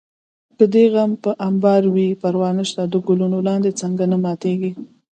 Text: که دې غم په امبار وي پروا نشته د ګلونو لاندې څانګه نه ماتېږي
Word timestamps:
که 0.57 0.65
دې 0.73 0.85
غم 0.93 1.11
په 1.23 1.31
امبار 1.47 1.81
وي 1.93 2.07
پروا 2.21 2.49
نشته 2.59 2.81
د 2.87 2.95
ګلونو 3.07 3.37
لاندې 3.47 3.77
څانګه 3.79 4.05
نه 4.11 4.17
ماتېږي 4.23 4.71